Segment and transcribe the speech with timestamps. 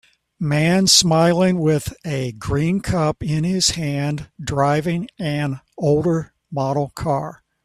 [0.39, 7.43] Man smiling with a green cup in his hand driving an older model car